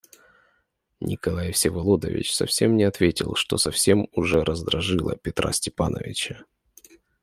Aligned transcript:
Николай 0.99 1.51
Всеволодович 1.51 2.33
совсем 2.35 2.75
не 2.75 2.85
ответил, 2.85 3.35
что 3.35 3.59
совсем 3.59 4.07
уже 4.13 4.43
раздражило 4.43 5.15
Петра 5.15 5.51
Степановича. 5.53 6.43